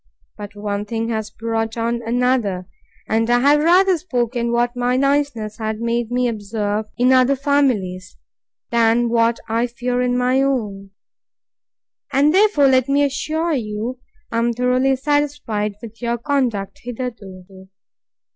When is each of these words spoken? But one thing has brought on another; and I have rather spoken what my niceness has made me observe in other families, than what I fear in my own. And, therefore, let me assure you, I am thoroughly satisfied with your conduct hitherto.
But 0.35 0.55
one 0.55 0.85
thing 0.85 1.09
has 1.09 1.29
brought 1.29 1.77
on 1.77 2.01
another; 2.01 2.65
and 3.07 3.29
I 3.29 3.39
have 3.41 3.61
rather 3.63 3.99
spoken 3.99 4.51
what 4.51 4.75
my 4.75 4.97
niceness 4.97 5.57
has 5.59 5.77
made 5.79 6.09
me 6.09 6.27
observe 6.27 6.87
in 6.97 7.13
other 7.13 7.35
families, 7.35 8.17
than 8.71 9.09
what 9.09 9.39
I 9.47 9.67
fear 9.67 10.01
in 10.01 10.17
my 10.17 10.41
own. 10.41 10.89
And, 12.11 12.33
therefore, 12.33 12.65
let 12.67 12.89
me 12.89 13.03
assure 13.03 13.53
you, 13.53 13.99
I 14.31 14.39
am 14.39 14.53
thoroughly 14.53 14.95
satisfied 14.95 15.75
with 15.83 16.01
your 16.01 16.17
conduct 16.17 16.79
hitherto. 16.81 17.67